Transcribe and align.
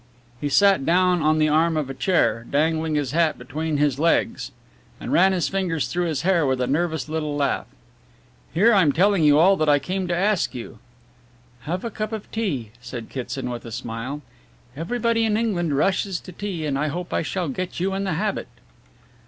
He 0.39 0.49
sat 0.49 0.83
down 0.83 1.21
on 1.21 1.37
the 1.37 1.47
arm 1.47 1.77
of 1.77 1.87
a 1.87 1.93
couch, 1.93 2.45
dangling 2.49 2.95
his 2.95 3.11
hat 3.11 3.37
between 3.37 3.77
his 3.77 3.99
legs, 3.99 4.49
and 4.99 5.11
ran 5.11 5.31
his 5.31 5.47
fingers 5.47 5.87
through 5.87 6.05
his 6.05 6.23
hair 6.23 6.43
with 6.47 6.59
a 6.59 6.65
nervous 6.65 7.07
little 7.07 7.35
laugh. 7.35 7.67
"Here 8.51 8.73
I'm 8.73 8.93
telling 8.93 9.23
you 9.23 9.37
all 9.37 9.55
that 9.57 9.69
I 9.69 9.77
came 9.77 10.07
to 10.07 10.15
ask 10.17 10.55
you." 10.55 10.79
"Have 11.65 11.85
a 11.85 11.91
cup 11.91 12.13
of 12.13 12.31
tea," 12.31 12.71
said 12.81 13.09
Kitson, 13.09 13.51
with 13.51 13.63
a 13.63 13.71
smile, 13.71 14.23
"everybody 14.75 15.23
in 15.23 15.37
England 15.37 15.77
rushes 15.77 16.19
to 16.21 16.31
tea 16.31 16.65
and 16.65 16.79
I 16.79 16.87
hope 16.87 17.13
I 17.13 17.21
shall 17.21 17.47
get 17.47 17.79
you 17.79 17.93
in 17.93 18.03
the 18.03 18.13
habit." 18.13 18.47